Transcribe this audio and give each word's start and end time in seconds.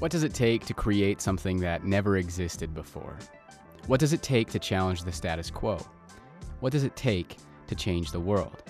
What 0.00 0.10
does 0.10 0.24
it 0.24 0.34
take 0.34 0.66
to 0.66 0.74
create 0.74 1.20
something 1.20 1.60
that 1.60 1.84
never 1.84 2.16
existed 2.16 2.74
before? 2.74 3.16
What 3.86 4.00
does 4.00 4.12
it 4.12 4.22
take 4.22 4.50
to 4.50 4.58
challenge 4.58 5.04
the 5.04 5.12
status 5.12 5.52
quo? 5.52 5.78
What 6.58 6.72
does 6.72 6.82
it 6.82 6.96
take 6.96 7.36
to 7.68 7.76
change 7.76 8.10
the 8.10 8.18
world? 8.18 8.64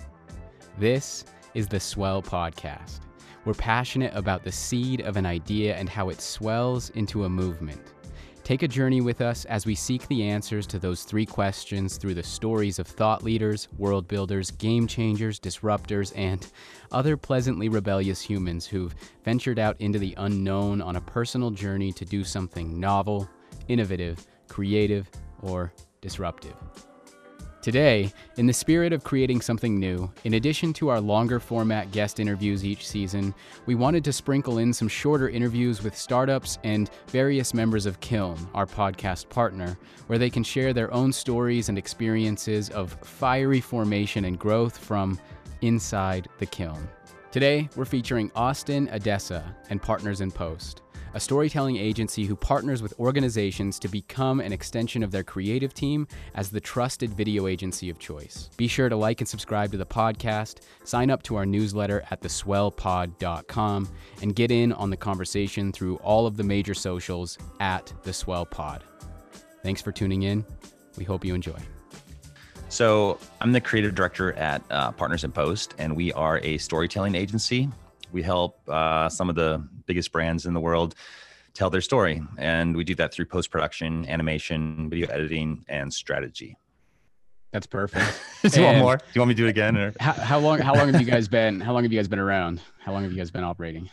This 0.78 1.24
is 1.54 1.66
the 1.66 1.80
Swell 1.80 2.22
Podcast. 2.22 3.00
We're 3.46 3.54
passionate 3.54 4.12
about 4.14 4.44
the 4.44 4.52
seed 4.52 5.00
of 5.00 5.16
an 5.16 5.24
idea 5.24 5.76
and 5.76 5.88
how 5.88 6.10
it 6.10 6.20
swells 6.20 6.90
into 6.90 7.24
a 7.24 7.28
movement. 7.28 7.93
Take 8.44 8.62
a 8.62 8.68
journey 8.68 9.00
with 9.00 9.22
us 9.22 9.46
as 9.46 9.64
we 9.64 9.74
seek 9.74 10.06
the 10.06 10.24
answers 10.24 10.66
to 10.66 10.78
those 10.78 11.04
three 11.04 11.24
questions 11.24 11.96
through 11.96 12.12
the 12.12 12.22
stories 12.22 12.78
of 12.78 12.86
thought 12.86 13.22
leaders, 13.22 13.68
world 13.78 14.06
builders, 14.06 14.50
game 14.50 14.86
changers, 14.86 15.40
disruptors, 15.40 16.12
and 16.14 16.46
other 16.92 17.16
pleasantly 17.16 17.70
rebellious 17.70 18.20
humans 18.20 18.66
who've 18.66 18.94
ventured 19.24 19.58
out 19.58 19.80
into 19.80 19.98
the 19.98 20.14
unknown 20.18 20.82
on 20.82 20.96
a 20.96 21.00
personal 21.00 21.50
journey 21.50 21.90
to 21.92 22.04
do 22.04 22.22
something 22.22 22.78
novel, 22.78 23.26
innovative, 23.68 24.26
creative, 24.46 25.10
or 25.40 25.72
disruptive. 26.02 26.52
Today, 27.64 28.12
in 28.36 28.44
the 28.44 28.52
spirit 28.52 28.92
of 28.92 29.04
creating 29.04 29.40
something 29.40 29.80
new, 29.80 30.12
in 30.24 30.34
addition 30.34 30.74
to 30.74 30.90
our 30.90 31.00
longer 31.00 31.40
format 31.40 31.90
guest 31.92 32.20
interviews 32.20 32.62
each 32.62 32.86
season, 32.86 33.34
we 33.64 33.74
wanted 33.74 34.04
to 34.04 34.12
sprinkle 34.12 34.58
in 34.58 34.70
some 34.70 34.86
shorter 34.86 35.30
interviews 35.30 35.82
with 35.82 35.96
startups 35.96 36.58
and 36.62 36.90
various 37.06 37.54
members 37.54 37.86
of 37.86 37.98
Kiln, 38.00 38.36
our 38.52 38.66
podcast 38.66 39.30
partner, 39.30 39.78
where 40.08 40.18
they 40.18 40.28
can 40.28 40.44
share 40.44 40.74
their 40.74 40.92
own 40.92 41.10
stories 41.10 41.70
and 41.70 41.78
experiences 41.78 42.68
of 42.68 42.98
fiery 43.02 43.62
formation 43.62 44.26
and 44.26 44.38
growth 44.38 44.76
from 44.76 45.18
inside 45.62 46.28
the 46.40 46.44
kiln. 46.44 46.86
Today, 47.32 47.70
we're 47.76 47.86
featuring 47.86 48.30
Austin 48.36 48.90
Adesso 48.92 49.42
and 49.70 49.80
Partners 49.80 50.20
in 50.20 50.30
Post 50.30 50.82
a 51.14 51.20
storytelling 51.20 51.76
agency 51.76 52.24
who 52.24 52.34
partners 52.34 52.82
with 52.82 52.92
organizations 52.98 53.78
to 53.78 53.88
become 53.88 54.40
an 54.40 54.52
extension 54.52 55.02
of 55.04 55.12
their 55.12 55.22
creative 55.22 55.72
team 55.72 56.06
as 56.34 56.50
the 56.50 56.60
trusted 56.60 57.14
video 57.14 57.46
agency 57.46 57.88
of 57.88 58.00
choice. 58.00 58.50
Be 58.56 58.66
sure 58.66 58.88
to 58.88 58.96
like 58.96 59.20
and 59.20 59.28
subscribe 59.28 59.70
to 59.70 59.78
the 59.78 59.86
podcast, 59.86 60.58
sign 60.82 61.10
up 61.10 61.22
to 61.22 61.36
our 61.36 61.46
newsletter 61.46 62.04
at 62.10 62.20
theswellpod.com, 62.20 63.88
and 64.22 64.34
get 64.34 64.50
in 64.50 64.72
on 64.72 64.90
the 64.90 64.96
conversation 64.96 65.72
through 65.72 65.96
all 65.96 66.26
of 66.26 66.36
the 66.36 66.42
major 66.42 66.74
socials 66.74 67.38
at 67.60 67.92
the 68.02 68.12
Swell 68.12 68.44
Pod. 68.44 68.82
Thanks 69.62 69.80
for 69.80 69.92
tuning 69.92 70.24
in. 70.24 70.44
We 70.98 71.04
hope 71.04 71.24
you 71.24 71.34
enjoy. 71.34 71.58
So, 72.68 73.20
I'm 73.40 73.52
the 73.52 73.60
creative 73.60 73.94
director 73.94 74.32
at 74.32 74.60
uh, 74.70 74.90
Partners 74.90 75.22
in 75.22 75.30
Post, 75.30 75.74
and 75.78 75.94
we 75.94 76.12
are 76.14 76.38
a 76.38 76.58
storytelling 76.58 77.14
agency 77.14 77.68
we 78.14 78.22
help 78.22 78.66
uh, 78.68 79.08
some 79.08 79.28
of 79.28 79.34
the 79.34 79.62
biggest 79.86 80.12
brands 80.12 80.46
in 80.46 80.54
the 80.54 80.60
world 80.60 80.94
tell 81.52 81.68
their 81.68 81.80
story. 81.80 82.22
And 82.38 82.76
we 82.76 82.84
do 82.84 82.94
that 82.94 83.12
through 83.12 83.26
post 83.26 83.50
production, 83.50 84.08
animation, 84.08 84.88
video 84.88 85.08
editing, 85.08 85.64
and 85.68 85.92
strategy. 85.92 86.56
That's 87.52 87.66
perfect. 87.66 88.20
do 88.42 88.60
you 88.60 88.66
want 88.66 88.78
more? 88.78 88.96
Do 88.96 89.04
you 89.14 89.20
want 89.20 89.28
me 89.28 89.34
to 89.34 89.42
do 89.42 89.46
it 89.46 89.50
again? 89.50 89.76
Or? 89.76 89.92
How, 90.00 90.12
how 90.12 90.38
long? 90.38 90.58
How 90.58 90.74
long 90.74 90.92
have 90.92 91.00
you 91.00 91.06
guys 91.06 91.28
been? 91.28 91.60
How 91.60 91.72
long 91.72 91.82
have 91.82 91.92
you 91.92 91.98
guys 91.98 92.08
been 92.08 92.18
around? 92.18 92.60
How 92.80 92.92
long 92.92 93.02
have 93.02 93.12
you 93.12 93.18
guys 93.18 93.30
been 93.30 93.44
operating? 93.44 93.90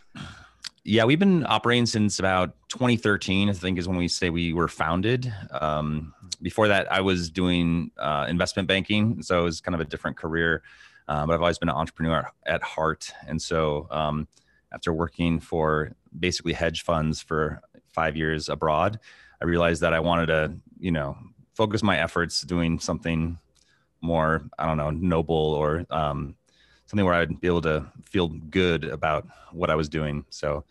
Yeah, 0.83 1.03
we've 1.03 1.19
been 1.19 1.45
operating 1.45 1.85
since 1.85 2.17
about 2.17 2.55
2013. 2.69 3.49
I 3.49 3.53
think 3.53 3.77
is 3.77 3.87
when 3.87 3.97
we 3.97 4.07
say 4.07 4.31
we 4.31 4.53
were 4.53 4.67
founded. 4.67 5.31
Um, 5.51 6.13
before 6.41 6.67
that, 6.69 6.91
I 6.91 7.01
was 7.01 7.29
doing 7.29 7.91
uh, 7.99 8.25
investment 8.27 8.67
banking, 8.67 9.21
so 9.21 9.41
it 9.41 9.43
was 9.43 9.61
kind 9.61 9.75
of 9.75 9.81
a 9.81 9.85
different 9.85 10.17
career. 10.17 10.63
Uh, 11.07 11.25
but 11.25 11.33
I've 11.33 11.41
always 11.41 11.57
been 11.57 11.69
an 11.69 11.75
entrepreneur 11.75 12.29
at 12.45 12.63
heart. 12.63 13.11
And 13.27 13.41
so 13.41 13.87
um, 13.91 14.27
after 14.71 14.93
working 14.93 15.39
for 15.39 15.95
basically 16.17 16.53
hedge 16.53 16.83
funds 16.83 17.21
for 17.21 17.61
five 17.87 18.15
years 18.15 18.49
abroad, 18.49 18.99
I 19.41 19.45
realized 19.45 19.81
that 19.81 19.93
I 19.93 19.99
wanted 19.99 20.27
to, 20.27 20.53
you 20.79 20.91
know, 20.91 21.17
focus 21.53 21.83
my 21.83 21.99
efforts 21.99 22.41
doing 22.41 22.79
something 22.79 23.37
more, 24.01 24.43
I 24.57 24.65
don't 24.65 24.77
know, 24.77 24.89
noble 24.89 25.35
or 25.35 25.85
um, 25.89 26.35
something 26.85 27.05
where 27.05 27.15
I'd 27.15 27.39
be 27.39 27.47
able 27.47 27.61
to 27.61 27.85
feel 28.05 28.27
good 28.27 28.83
about 28.83 29.27
what 29.51 29.69
I 29.69 29.75
was 29.75 29.89
doing. 29.89 30.25
So 30.29 30.63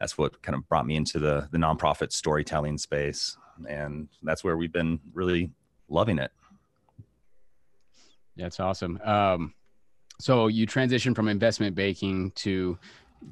that's 0.00 0.16
what 0.16 0.42
kind 0.42 0.56
of 0.56 0.68
brought 0.68 0.86
me 0.86 0.96
into 0.96 1.18
the 1.18 1.48
the 1.50 1.58
nonprofit 1.58 2.12
storytelling 2.12 2.78
space, 2.78 3.36
and 3.68 4.08
that's 4.22 4.44
where 4.44 4.56
we've 4.56 4.72
been 4.72 5.00
really 5.12 5.50
loving 5.88 6.18
it. 6.18 6.30
That's 8.36 8.60
awesome. 8.60 9.00
Um, 9.02 9.54
so 10.18 10.48
you 10.48 10.66
transitioned 10.66 11.14
from 11.14 11.28
investment 11.28 11.74
banking 11.74 12.30
to 12.32 12.78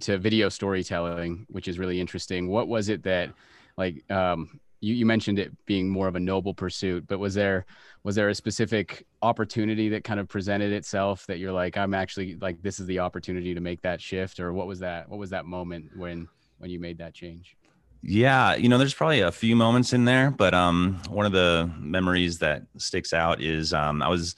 to 0.00 0.18
video 0.18 0.48
storytelling, 0.48 1.46
which 1.48 1.68
is 1.68 1.78
really 1.78 2.00
interesting. 2.00 2.48
What 2.48 2.68
was 2.68 2.88
it 2.88 3.02
that 3.04 3.32
like 3.76 4.08
um, 4.10 4.60
you, 4.80 4.94
you 4.94 5.06
mentioned 5.06 5.38
it 5.38 5.52
being 5.66 5.88
more 5.88 6.08
of 6.08 6.16
a 6.16 6.20
noble 6.20 6.54
pursuit, 6.54 7.06
but 7.06 7.18
was 7.18 7.34
there 7.34 7.66
was 8.02 8.14
there 8.14 8.28
a 8.28 8.34
specific 8.34 9.04
opportunity 9.22 9.88
that 9.88 10.04
kind 10.04 10.20
of 10.20 10.28
presented 10.28 10.72
itself 10.72 11.26
that 11.26 11.38
you're 11.38 11.52
like, 11.52 11.76
I'm 11.76 11.94
actually 11.94 12.36
like 12.36 12.62
this 12.62 12.78
is 12.78 12.86
the 12.86 13.00
opportunity 13.00 13.54
to 13.54 13.60
make 13.60 13.82
that 13.82 14.00
shift, 14.00 14.38
or 14.38 14.52
what 14.52 14.66
was 14.66 14.78
that? 14.80 15.08
What 15.08 15.18
was 15.18 15.30
that 15.30 15.44
moment 15.44 15.96
when 15.96 16.28
when 16.58 16.70
you 16.70 16.78
made 16.78 16.98
that 16.98 17.14
change? 17.14 17.56
Yeah, 18.02 18.54
you 18.54 18.68
know, 18.68 18.78
there's 18.78 18.94
probably 18.94 19.20
a 19.20 19.32
few 19.32 19.56
moments 19.56 19.92
in 19.92 20.04
there, 20.04 20.30
but 20.30 20.54
um, 20.54 21.00
one 21.08 21.26
of 21.26 21.32
the 21.32 21.68
memories 21.78 22.38
that 22.38 22.62
sticks 22.76 23.12
out 23.12 23.42
is 23.42 23.72
um, 23.72 24.02
I 24.02 24.08
was 24.08 24.36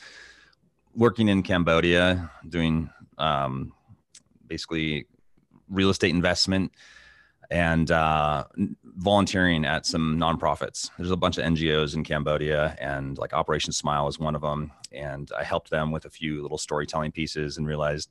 working 0.99 1.29
in 1.29 1.45
Cambodia, 1.45 2.29
doing 2.49 2.91
um, 3.19 3.73
basically 4.49 5.07
real 5.71 5.91
estate 5.91 6.11
investment 6.11 6.73
and 7.51 7.91
uh, 7.91 8.45
volunteering 8.85 9.65
at 9.65 9.87
some 9.87 10.19
nonprofits. 10.19 10.91
There's 10.99 11.13
a 11.13 11.17
bunch 11.17 11.39
of 11.39 11.45
NGOs 11.45 11.95
in 11.95 12.05
Cambodia, 12.05 12.77
and 12.81 13.17
like 13.17 13.33
Operation 13.33 13.73
Smile 13.73 14.09
is 14.09 14.19
one 14.19 14.35
of 14.35 14.43
them. 14.43 14.73
And 14.93 15.31
I 15.39 15.45
helped 15.45 15.71
them 15.71 15.93
with 15.93 16.05
a 16.05 16.11
few 16.11 16.43
little 16.43 16.59
storytelling 16.59 17.13
pieces 17.13 17.57
and 17.57 17.67
realized 17.67 18.11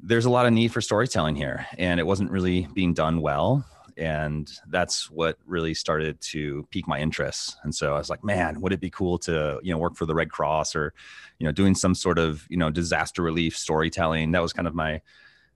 there's 0.00 0.24
a 0.24 0.30
lot 0.30 0.46
of 0.46 0.52
need 0.52 0.72
for 0.72 0.80
storytelling 0.80 1.36
here, 1.36 1.66
and 1.78 2.00
it 2.00 2.06
wasn't 2.06 2.30
really 2.30 2.66
being 2.74 2.94
done 2.94 3.20
well 3.20 3.64
and 3.96 4.50
that's 4.68 5.10
what 5.10 5.38
really 5.46 5.74
started 5.74 6.20
to 6.20 6.66
pique 6.70 6.88
my 6.88 6.98
interest. 6.98 7.56
And 7.62 7.74
so 7.74 7.94
i 7.94 7.98
was 7.98 8.10
like 8.10 8.24
man 8.24 8.60
would 8.60 8.72
it 8.72 8.80
be 8.80 8.90
cool 8.90 9.18
to 9.18 9.60
you 9.62 9.72
know 9.72 9.78
work 9.78 9.96
for 9.96 10.06
the 10.06 10.14
red 10.14 10.30
cross 10.30 10.74
or 10.74 10.94
you 11.38 11.46
know 11.46 11.52
doing 11.52 11.74
some 11.74 11.94
sort 11.94 12.18
of 12.18 12.46
you 12.48 12.56
know 12.56 12.70
disaster 12.70 13.22
relief 13.22 13.56
storytelling? 13.56 14.32
That 14.32 14.42
was 14.42 14.52
kind 14.52 14.68
of 14.68 14.74
my 14.74 15.00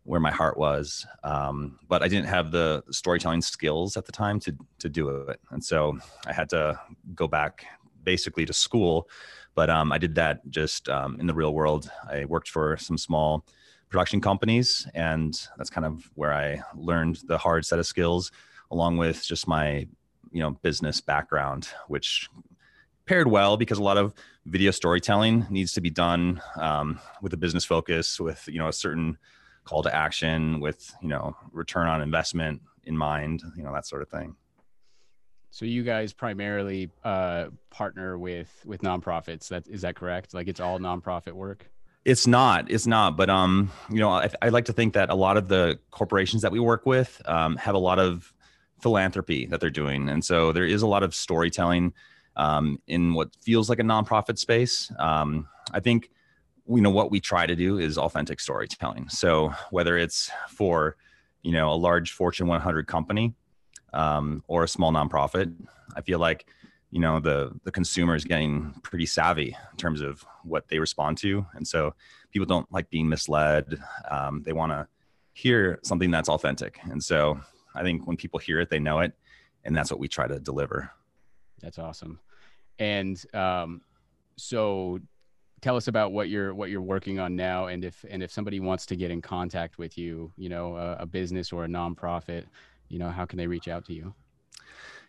where 0.05 0.21
my 0.21 0.31
heart 0.31 0.57
was. 0.57 1.05
Um, 1.25 1.79
but 1.89 2.03
i 2.03 2.09
didn't 2.09 2.29
have 2.29 2.53
the 2.53 2.85
storytelling 2.91 3.43
skills 3.43 3.97
at 3.97 4.07
the 4.07 4.13
time 4.13 4.39
to 4.41 4.55
to 4.79 4.89
do 4.89 5.09
it. 5.09 5.41
And 5.51 5.65
so 5.65 5.99
i 6.27 6.33
had 6.33 6.49
to 6.51 6.79
go 7.15 7.29
back 7.29 7.67
basically 8.05 8.47
to 8.47 8.53
school. 8.53 9.09
But 9.55 9.71
um, 9.71 9.93
i 9.93 9.99
did 9.99 10.15
that 10.17 10.49
just 10.51 10.89
um, 10.89 11.19
in 11.21 11.27
the 11.27 11.35
real 11.35 11.55
world. 11.55 11.91
I 12.09 12.25
worked 12.25 12.49
for 12.49 12.77
some 12.77 12.99
small 12.99 13.45
production 13.89 14.21
companies. 14.21 14.87
And 14.95 15.39
that's 15.57 15.71
kind 15.71 15.87
of 15.87 16.11
where 16.15 16.33
I 16.33 16.63
learned 16.75 17.21
the 17.25 17.39
hard 17.39 17.65
set 17.65 17.79
of 17.79 17.87
skills, 17.87 18.31
along 18.71 18.97
with 18.97 19.25
just 19.25 19.47
my, 19.47 19.87
you 20.33 20.43
know, 20.43 20.53
business 20.63 21.01
background, 21.01 21.69
which 21.89 22.29
paired 23.07 23.29
well 23.29 23.57
because 23.57 23.79
a 23.79 23.83
lot 23.83 23.97
of 23.97 24.13
video 24.45 24.71
storytelling 24.71 25.47
needs 25.49 25.73
to 25.73 25.81
be 25.81 25.91
done 25.91 26.43
um, 26.57 27.01
with 27.23 27.33
a 27.33 27.37
business 27.37 27.65
focus, 27.65 28.21
with 28.21 28.47
you 28.49 28.59
know 28.59 28.69
a 28.69 28.73
certain 28.73 29.17
call 29.65 29.83
to 29.83 29.95
action, 29.95 30.61
with 30.61 30.95
you 31.01 31.09
know 31.09 31.37
return 31.53 31.87
on 31.87 32.03
investment 32.03 32.61
in 32.85 32.97
mind, 32.97 33.43
you 33.57 33.63
know 33.63 33.73
that 33.73 33.87
sort 33.87 34.03
of 34.03 34.09
thing. 34.09 34.37
So 35.51 35.65
you 35.65 35.85
guys 35.85 36.13
primarily 36.13 36.91
uh, 37.05 37.47
partner 37.71 38.19
with 38.19 38.51
with 38.67 38.83
nonprofits. 38.83 39.49
That 39.49 39.67
is 39.69 39.83
that 39.83 39.97
correct? 39.97 40.35
Like 40.35 40.49
it's 40.49 40.61
all 40.61 40.79
nonprofit 40.79 41.33
work. 41.33 41.71
It's 42.07 42.25
not. 42.25 42.71
It's 42.71 42.87
not. 42.87 43.17
But 43.17 43.29
um, 43.29 43.73
you 43.91 43.99
know, 43.99 44.11
I, 44.11 44.31
I 44.41 44.51
like 44.51 44.67
to 44.67 44.73
think 44.73 44.95
that 44.95 45.11
a 45.11 45.17
lot 45.17 45.37
of 45.37 45.49
the 45.49 45.81
corporations 45.91 46.43
that 46.43 46.53
we 46.53 46.61
work 46.61 46.87
with 46.87 47.21
um, 47.27 47.57
have 47.57 47.75
a 47.75 47.79
lot 47.79 47.99
of 47.99 48.33
philanthropy 48.81 49.45
that 49.47 49.61
they're 49.61 49.71
doing, 49.71 50.09
and 50.09 50.25
so 50.25 50.53
there 50.53 50.65
is 50.65 50.83
a 50.83 50.87
lot 50.87 51.03
of 51.03 51.17
storytelling 51.17 51.93
um, 52.37 52.81
in 52.87 53.13
what 53.15 53.35
feels 53.43 53.69
like 53.69 53.81
a 53.81 53.83
nonprofit 53.83 54.39
space. 54.39 54.93
Um, 55.01 55.49
I 55.73 55.81
think 55.81 56.11
you 56.69 56.81
know 56.81 56.91
what 56.91 57.11
we 57.11 57.19
try 57.19 57.45
to 57.45 57.57
do 57.57 57.79
is 57.79 57.99
authentic 57.99 58.39
storytelling. 58.39 59.09
So 59.09 59.53
whether 59.71 59.99
it's 59.99 60.31
for 60.49 60.97
you 61.43 61.51
know 61.51 61.73
a 61.73 61.75
large 61.75 62.13
Fortune 62.13 62.47
100 62.47 62.87
company 62.87 63.35
um, 63.93 64.45
or 64.47 64.63
a 64.63 64.69
small 64.69 64.93
nonprofit, 64.93 65.53
I 65.97 66.03
feel 66.03 66.21
like 66.21 66.47
you 66.91 67.01
know 67.01 67.21
the 67.21 67.53
the 67.65 67.73
consumer 67.73 68.15
is 68.15 68.25
getting 68.25 68.73
pretty 68.83 69.07
savvy 69.07 69.57
in 69.71 69.77
terms 69.77 70.01
of 70.01 70.25
what 70.45 70.69
they 70.69 70.79
respond 70.79 71.19
to. 71.19 71.45
And 71.55 71.67
so 71.67 71.95
people 72.31 72.47
don't 72.47 72.71
like 72.73 72.91
being 72.91 73.09
misled. 73.09 73.79
Um, 74.11 74.43
they 74.45 74.53
want 74.53 74.73
to 74.73 74.87
hear 75.33 75.79
something 75.83 76.11
that's 76.11 76.29
authentic. 76.29 76.79
And 76.91 77.03
so 77.03 77.41
i 77.75 77.83
think 77.83 78.07
when 78.07 78.17
people 78.17 78.39
hear 78.39 78.59
it 78.59 78.71
they 78.71 78.79
know 78.79 79.01
it 79.01 79.13
and 79.65 79.77
that's 79.77 79.91
what 79.91 80.01
we 80.01 80.09
try 80.09 80.27
to 80.27 80.39
deliver. 80.39 80.91
That's 81.61 81.79
awesome. 81.79 82.21
And 82.79 83.23
um, 83.35 83.83
so 84.37 85.01
tell 85.61 85.77
us 85.77 85.89
about 85.89 86.13
what 86.13 86.29
you're 86.29 86.55
what 86.55 86.71
you're 86.71 86.81
working 86.81 87.19
on 87.19 87.37
now. 87.37 87.67
And 87.67 87.85
if 87.85 88.05
and 88.09 88.23
if 88.23 88.31
somebody 88.31 88.61
wants 88.61 88.87
to 88.87 88.97
get 88.97 89.11
in 89.11 89.21
contact 89.21 89.77
with 89.77 89.99
you 89.99 90.33
you 90.37 90.49
know 90.49 90.77
a, 90.77 90.97
a 91.01 91.07
business 91.07 91.53
or 91.53 91.65
a 91.65 91.69
nonprofit 91.69 92.47
you 92.89 92.99
know, 92.99 93.11
how 93.11 93.25
can 93.25 93.39
they 93.39 93.47
reach 93.47 93.69
out 93.69 93.85
to 93.87 93.93
you? 93.93 94.15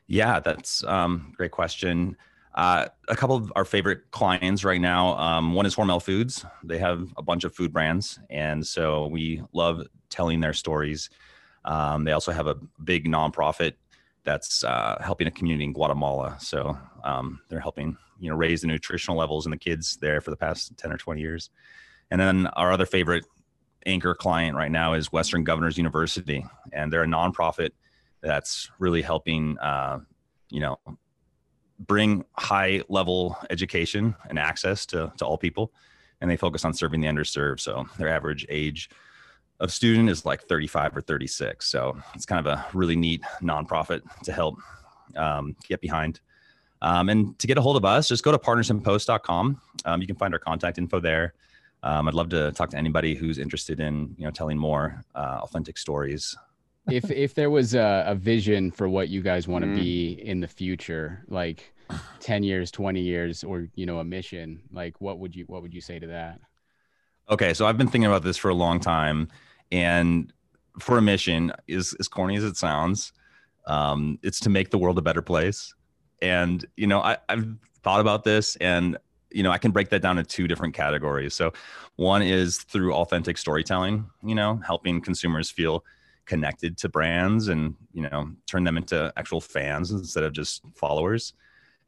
Yeah, 0.08 0.40
that's 0.40 0.84
um, 0.86 1.34
great 1.36 1.52
question. 1.52 2.16
Uh, 2.56 2.88
a 3.08 3.16
couple 3.16 3.36
of 3.36 3.52
our 3.56 3.66
favorite 3.66 4.10
clients 4.12 4.64
right 4.64 4.82
now. 4.82 5.16
Um, 5.18 5.54
one 5.54 5.66
is 5.66 5.76
Hormel 5.76 6.02
Foods. 6.02 6.46
They 6.64 6.80
have 6.80 7.14
a 7.18 7.22
bunch 7.22 7.44
of 7.44 7.54
food 7.54 7.72
brands, 7.72 8.20
and 8.30 8.66
so 8.66 9.08
we 9.08 9.44
love 9.54 9.86
telling 10.10 10.40
their 10.40 10.54
stories. 10.54 11.10
Um, 11.66 12.04
they 12.06 12.14
also 12.14 12.32
have 12.32 12.48
a 12.48 12.56
big 12.84 13.06
nonprofit 13.06 13.74
that's 14.24 14.64
uh, 14.64 14.98
helping 15.04 15.28
a 15.28 15.32
community 15.32 15.66
in 15.66 15.74
Guatemala. 15.74 16.38
So 16.40 16.78
um, 17.04 17.40
they're 17.50 17.60
helping 17.60 17.98
you 18.20 18.30
know 18.30 18.36
raise 18.36 18.62
the 18.62 18.68
nutritional 18.68 19.18
levels 19.18 19.46
in 19.46 19.52
the 19.52 19.58
kids 19.58 19.98
there 20.02 20.22
for 20.22 20.32
the 20.32 20.38
past 20.38 20.76
ten 20.78 20.92
or 20.92 20.98
twenty 20.98 21.22
years. 21.22 21.52
And 22.10 22.20
then 22.20 22.48
our 22.48 22.72
other 22.72 22.86
favorite 22.86 23.26
anchor 23.86 24.16
client 24.16 24.56
right 24.56 24.72
now 24.72 24.94
is 24.94 25.12
Western 25.12 25.44
Governors 25.44 25.78
University, 25.78 26.46
and 26.72 26.92
they're 26.92 27.04
a 27.04 27.08
nonprofit 27.08 27.72
that's 28.28 28.70
really 28.80 29.02
helping, 29.02 29.58
uh, 29.60 30.00
you 30.50 30.60
know, 30.60 30.80
bring 31.80 32.26
high 32.38 32.82
level 32.90 33.38
education 33.50 34.16
and 34.30 34.38
access 34.38 34.86
to, 34.88 35.12
to 35.18 35.26
all 35.26 35.38
people. 35.38 35.72
And 36.22 36.30
they 36.30 36.38
focus 36.38 36.66
on 36.66 36.74
serving 36.74 37.02
the 37.02 37.08
underserved. 37.08 37.60
So 37.60 37.88
their 37.98 38.10
average 38.10 38.46
age 38.50 38.90
of 39.60 39.72
student 39.72 40.10
is 40.10 40.26
like 40.26 40.44
35 40.44 40.98
or 40.98 41.02
36. 41.02 41.66
So 41.66 41.98
it's 42.16 42.26
kind 42.26 42.46
of 42.46 42.52
a 42.52 42.66
really 42.74 42.96
neat 42.96 43.22
nonprofit 43.42 44.02
to 44.24 44.32
help 44.32 44.58
um, 45.16 45.56
get 45.68 45.82
behind. 45.82 46.20
Um, 46.82 47.10
and 47.10 47.38
to 47.40 47.48
get 47.48 47.58
a 47.58 47.62
hold 47.62 47.78
of 47.78 47.86
us, 47.86 48.08
just 48.08 48.24
go 48.24 48.32
to 48.32 48.38
partnersinpost.com. 48.38 49.62
Um, 49.86 50.02
you 50.02 50.08
can 50.08 50.16
find 50.16 50.34
our 50.34 50.40
contact 50.40 50.78
info 50.78 51.00
there. 51.00 51.34
Um, 51.84 52.08
I'd 52.08 52.14
love 52.14 52.30
to 52.30 52.52
talk 52.52 52.72
to 52.72 52.78
anybody 52.78 53.16
who's 53.16 53.38
interested 53.38 53.80
in 53.80 54.16
you 54.18 54.26
know 54.26 54.32
telling 54.32 54.58
more 54.58 55.04
uh, 55.16 55.40
authentic 55.42 55.78
stories 55.78 56.36
if 56.90 57.10
if 57.12 57.34
there 57.34 57.50
was 57.50 57.76
a, 57.76 58.06
a, 58.08 58.16
vision 58.16 58.72
for 58.72 58.88
what 58.88 59.10
you 59.10 59.22
guys 59.22 59.48
want 59.48 59.64
to 59.64 59.72
mm. 59.72 59.76
be 59.76 60.22
in 60.24 60.40
the 60.40 60.48
future, 60.48 61.24
like 61.28 61.74
10 62.20 62.44
years, 62.44 62.72
20 62.72 63.02
years, 63.02 63.44
or 63.44 63.68
you 63.76 63.86
know, 63.86 64.00
a 64.00 64.04
mission, 64.04 64.62
like 64.72 65.00
what 65.00 65.20
would 65.20 65.36
you 65.36 65.46
what 65.46 65.62
would 65.62 65.74
you 65.74 65.82
say 65.82 66.00
to 66.00 66.08
that? 66.08 66.40
Okay, 67.30 67.54
so 67.54 67.66
I've 67.66 67.78
been 67.78 67.88
thinking 67.88 68.08
about 68.08 68.24
this 68.24 68.38
for 68.38 68.50
a 68.50 68.56
long 68.56 68.80
time, 68.80 69.28
and 69.72 70.32
for 70.80 70.98
a 70.98 71.02
mission, 71.02 71.52
is 71.68 71.94
as 72.00 72.08
corny 72.08 72.38
as 72.38 72.44
it 72.44 72.56
sounds, 72.56 73.12
um, 73.66 74.18
it's 74.24 74.40
to 74.42 74.50
make 74.50 74.70
the 74.70 74.78
world 74.78 74.98
a 74.98 75.02
better 75.02 75.22
place. 75.22 75.74
And 76.22 76.66
you 76.78 76.88
know, 76.88 77.02
I, 77.02 77.18
I've 77.28 77.48
thought 77.84 78.00
about 78.00 78.24
this, 78.24 78.56
and 78.58 78.98
you 79.32 79.44
know, 79.44 79.52
I 79.52 79.58
can 79.58 79.72
break 79.72 79.90
that 79.90 80.02
down 80.02 80.18
into 80.18 80.30
two 80.30 80.48
different 80.48 80.74
categories. 80.74 81.34
So, 81.34 81.52
one 81.98 82.22
is 82.22 82.60
through 82.60 82.94
authentic 82.94 83.38
storytelling. 83.38 84.08
You 84.24 84.36
know, 84.36 84.62
helping 84.66 85.02
consumers 85.02 85.52
feel 85.52 85.84
connected 86.28 86.78
to 86.78 86.90
brands 86.90 87.48
and 87.48 87.76
you 87.94 88.04
know 88.04 88.30
turn 88.46 88.64
them 88.64 88.78
into 88.78 89.12
actual 89.18 89.42
fans 89.42 89.92
instead 89.92 90.24
of 90.24 90.34
just 90.34 90.62
followers. 90.76 91.34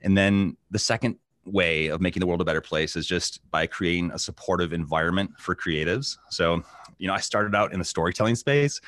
And 0.01 0.17
then 0.17 0.57
the 0.71 0.79
second 0.79 1.17
way 1.45 1.87
of 1.87 2.01
making 2.01 2.21
the 2.21 2.27
world 2.27 2.41
a 2.41 2.45
better 2.45 2.61
place 2.61 2.95
is 2.95 3.05
just 3.05 3.41
by 3.51 3.67
creating 3.67 4.11
a 4.11 4.19
supportive 4.19 4.73
environment 4.73 5.31
for 5.37 5.55
creatives. 5.55 6.17
So 6.29 6.63
you 6.99 7.07
know 7.07 7.13
i 7.13 7.19
started 7.19 7.55
out 7.55 7.73
in 7.73 7.79
the 7.79 7.85
storytelling 7.85 8.35
space 8.35 8.79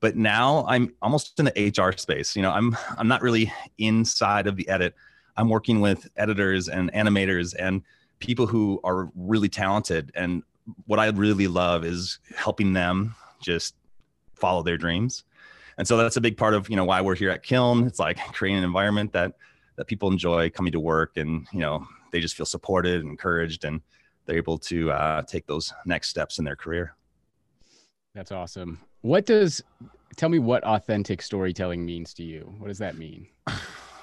but 0.00 0.16
now 0.16 0.66
i'm 0.68 0.92
almost 1.00 1.38
in 1.38 1.46
the 1.46 1.74
hr 1.78 1.96
space. 1.96 2.36
You 2.36 2.42
know 2.42 2.50
i'm 2.50 2.76
i'm 2.98 3.08
not 3.08 3.22
really 3.22 3.52
inside 3.78 4.46
of 4.46 4.56
the 4.56 4.68
edit. 4.68 4.94
I'm 5.36 5.48
working 5.48 5.80
with 5.80 6.06
editors 6.16 6.68
and 6.68 6.92
animators 6.92 7.54
and 7.58 7.82
people 8.18 8.46
who 8.46 8.80
are 8.84 9.10
really 9.14 9.48
talented. 9.48 10.12
And 10.14 10.42
what 10.86 10.98
i 10.98 11.06
really 11.06 11.48
love 11.48 11.84
is 11.84 12.18
helping 12.36 12.72
them 12.72 13.14
just 13.40 13.74
follow 14.42 14.62
their 14.64 14.76
dreams. 14.76 15.22
And 15.78 15.86
so 15.86 15.96
that's 15.96 16.16
a 16.16 16.20
big 16.20 16.36
part 16.36 16.54
of, 16.54 16.68
you 16.68 16.76
know, 16.76 16.84
why 16.84 17.00
we're 17.00 17.14
here 17.14 17.30
at 17.30 17.44
Kiln. 17.44 17.86
It's 17.86 18.00
like 18.00 18.18
creating 18.32 18.58
an 18.58 18.64
environment 18.64 19.12
that 19.12 19.34
that 19.76 19.86
people 19.86 20.10
enjoy 20.10 20.50
coming 20.50 20.72
to 20.72 20.80
work 20.80 21.16
and, 21.16 21.46
you 21.52 21.60
know, 21.60 21.86
they 22.10 22.20
just 22.20 22.36
feel 22.36 22.44
supported 22.44 23.00
and 23.00 23.08
encouraged 23.08 23.64
and 23.64 23.80
they're 24.26 24.36
able 24.36 24.58
to 24.58 24.90
uh, 24.90 25.22
take 25.22 25.46
those 25.46 25.72
next 25.86 26.08
steps 26.08 26.38
in 26.38 26.44
their 26.44 26.56
career. 26.56 26.94
That's 28.14 28.32
awesome. 28.32 28.78
What 29.00 29.24
does 29.24 29.62
tell 30.16 30.28
me 30.28 30.38
what 30.38 30.62
authentic 30.64 31.22
storytelling 31.22 31.86
means 31.86 32.12
to 32.14 32.22
you? 32.22 32.54
What 32.58 32.68
does 32.68 32.78
that 32.78 32.96
mean? 32.96 33.28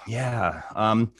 Yeah. 0.07 0.63
Um, 0.73 1.11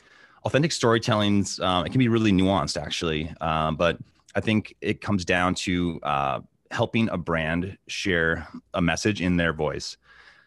authentic 0.46 0.72
storytelling's 0.72 1.60
um, 1.60 1.86
it 1.86 1.92
can 1.92 2.00
be 2.00 2.08
really 2.08 2.32
nuanced 2.32 2.82
actually. 2.82 3.32
Um, 3.40 3.76
but 3.76 4.00
I 4.34 4.40
think 4.40 4.76
it 4.82 5.00
comes 5.00 5.26
down 5.26 5.54
to 5.66 6.00
uh, 6.02 6.40
helping 6.72 7.10
a 7.10 7.18
brand 7.18 7.78
share 7.88 8.48
a 8.74 8.82
message 8.82 9.22
in 9.22 9.38
their 9.38 9.54
voice. 9.54 9.98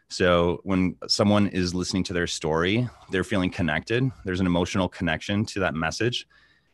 So 0.08 0.60
when 0.64 0.96
someone 1.08 1.48
is 1.48 1.74
listening 1.74 2.04
to 2.04 2.12
their 2.12 2.26
story, 2.26 2.88
they're 3.10 3.24
feeling 3.24 3.50
connected. 3.50 4.10
There's 4.24 4.40
an 4.40 4.46
emotional 4.46 4.88
connection 4.88 5.46
to 5.46 5.60
that 5.60 5.74
message. 5.74 6.26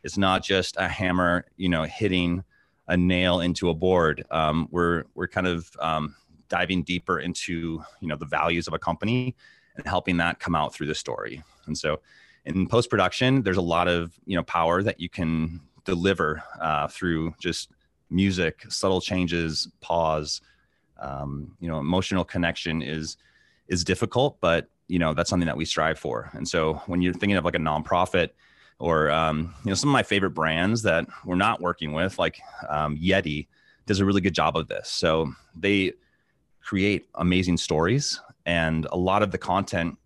It's 0.03 0.19
not 0.19 0.43
just 0.43 0.77
a 0.77 0.89
hammer, 0.89 1.47
you 1.57 1.69
know, 1.69 1.85
hitting 1.85 2.43
a 2.89 2.97
nail 2.97 3.41
into 3.41 3.71
a 3.71 3.75
board. 3.75 4.25
Um, 4.31 4.69
we're 4.71 5.05
we're 5.15 5.29
kind 5.29 5.47
of 5.47 5.71
um, 5.79 6.17
diving 6.49 6.83
deeper 6.83 7.21
into 7.21 7.83
you 8.01 8.09
know 8.09 8.17
the 8.17 8.27
values 8.27 8.67
of 8.67 8.75
a 8.75 8.79
company 8.79 9.37
and 9.77 9.87
helping 9.87 10.17
that 10.17 10.41
come 10.41 10.55
out 10.55 10.75
through 10.75 10.89
the 10.89 10.95
story. 10.95 11.43
And 11.67 11.77
so, 11.77 12.01
in 12.45 12.67
post 12.67 12.91
production, 12.91 13.43
there's 13.43 13.57
a 13.57 13.63
lot 13.63 13.89
of 13.89 14.19
you 14.27 14.37
know 14.37 14.43
power 14.43 14.83
that 14.83 15.01
you 15.01 15.09
can 15.09 15.61
deliver 15.85 16.43
uh, 16.61 16.89
through 16.89 17.35
just 17.41 17.71
music, 18.11 18.65
subtle 18.69 19.01
changes, 19.01 19.69
pause, 19.81 20.41
um, 21.01 21.57
you 21.61 21.69
know, 21.69 21.79
emotional 21.79 22.25
connection 22.25 22.83
is 22.83 23.17
is 23.69 23.85
difficult, 23.85 24.39
but 24.41 24.69
you 24.89 24.99
know 24.99 25.15
that's 25.15 25.31
something 25.31 25.47
that 25.47 25.57
we 25.57 25.65
strive 25.65 25.99
for. 25.99 26.31
And 26.33 26.49
so 26.49 26.75
when 26.87 27.03
you're 27.03 27.13
thinking 27.13 27.37
of 27.37 27.45
like 27.45 27.55
a 27.55 27.59
nonprofit 27.59 28.31
or 28.79 29.11
um, 29.11 29.55
you 29.65 29.71
know 29.71 29.75
some 29.75 29.91
of 29.91 29.93
my 29.93 30.03
favorite 30.03 30.31
brands 30.31 30.83
that 30.83 31.07
we're 31.25 31.37
not 31.37 31.61
working 31.61 31.93
with, 31.93 32.19
like 32.19 32.41
um, 32.69 32.97
Yeti, 32.97 33.47
does 33.87 34.01
a 34.01 34.05
really 34.05 34.21
good 34.21 34.35
job 34.35 34.57
of 34.57 34.69
this. 34.69 34.89
So 34.89 35.33
they 35.55 35.93
create 36.63 37.09
amazing 37.15 37.59
stories, 37.59 38.21
and 38.47 38.87
a 38.91 38.97
lot 38.97 39.23
of 39.23 39.31
the 39.31 39.39
content 39.39 39.97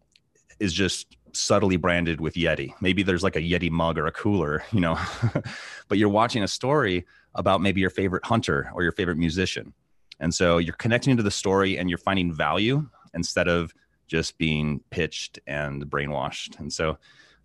is 0.59 0.73
just 0.73 1.17
subtly 1.33 1.77
branded 1.77 2.21
with 2.21 2.35
Yeti. 2.35 2.75
Maybe 2.81 3.03
there's 3.03 3.23
like 3.23 3.37
a 3.37 3.41
Yeti 3.41 3.71
mug 3.71 3.99
or 3.99 4.07
a 4.07 4.13
cooler, 4.13 4.65
you 4.73 4.81
know, 4.81 4.99
but 5.89 5.99
you're 5.99 6.09
watching 6.09 6.43
a 6.43 6.49
story 6.49 7.07
about 7.35 7.61
maybe 7.61 7.81
your 7.81 7.91
favorite 7.91 8.25
hunter 8.25 8.71
or 8.75 8.83
your 8.83 8.93
favorite 8.93 9.19
musician. 9.19 9.73
And 10.21 10.33
so 10.33 10.59
you're 10.59 10.75
connecting 10.75 11.17
to 11.17 11.23
the 11.23 11.31
story 11.31 11.79
and 11.79 11.89
you're 11.89 11.99
finding 11.99 12.33
value 12.33 12.89
instead 13.15 13.49
of 13.49 13.75
just 14.07 14.39
being 14.39 14.81
pitched 14.91 15.39
and 15.47 15.85
brainwashed. 15.87 16.59
And 16.61 16.73
so 16.73 16.99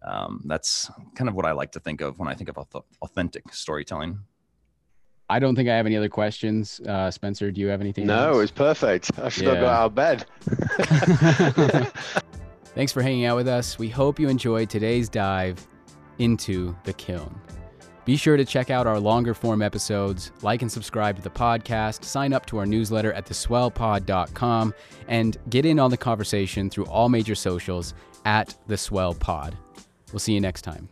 um, 0.03 0.41
that's 0.45 0.91
kind 1.15 1.29
of 1.29 1.35
what 1.35 1.45
I 1.45 1.51
like 1.51 1.71
to 1.73 1.79
think 1.79 2.01
of 2.01 2.19
when 2.19 2.27
I 2.27 2.33
think 2.33 2.49
of 2.49 2.57
authentic 3.01 3.53
storytelling. 3.53 4.19
I 5.29 5.39
don't 5.39 5.55
think 5.55 5.67
I 5.67 5.75
have 5.75 5.85
any 5.85 5.97
other 5.97 6.07
questions. 6.07 6.79
Uh, 6.81 7.11
Spencer, 7.11 7.51
do 7.51 7.59
you 7.59 7.67
have 7.67 7.81
anything? 7.81 8.07
No, 8.07 8.29
else? 8.29 8.35
it 8.35 8.39
was 8.39 8.51
perfect. 8.51 9.11
I 9.19 9.29
should 9.29 9.43
yeah. 9.43 9.55
have 9.55 9.61
got 9.61 9.73
out 9.73 9.85
of 9.87 9.95
bed. 9.95 10.25
Thanks 12.75 12.93
for 12.93 13.01
hanging 13.01 13.25
out 13.25 13.35
with 13.35 13.47
us. 13.47 13.77
We 13.77 13.89
hope 13.89 14.19
you 14.19 14.29
enjoyed 14.29 14.69
today's 14.69 15.09
dive 15.09 15.67
into 16.19 16.75
the 16.83 16.93
kiln. 16.93 17.35
Be 18.07 18.15
sure 18.15 18.37
to 18.37 18.45
check 18.45 18.69
out 18.69 18.87
our 18.87 19.01
longer 19.01 19.33
form 19.33 19.61
episodes, 19.61 20.31
like 20.41 20.61
and 20.61 20.71
subscribe 20.71 21.17
to 21.17 21.21
the 21.21 21.29
podcast, 21.29 22.05
sign 22.05 22.31
up 22.31 22.45
to 22.45 22.57
our 22.57 22.65
newsletter 22.65 23.11
at 23.11 23.25
theswellpod.com, 23.25 24.73
and 25.09 25.37
get 25.49 25.65
in 25.65 25.77
on 25.77 25.91
the 25.91 25.97
conversation 25.97 26.69
through 26.69 26.85
all 26.85 27.09
major 27.09 27.35
socials 27.35 27.93
at 28.23 28.55
the 28.67 28.77
Swell 28.77 29.13
Pod. 29.13 29.57
We'll 30.13 30.19
see 30.19 30.33
you 30.33 30.39
next 30.39 30.61
time. 30.61 30.87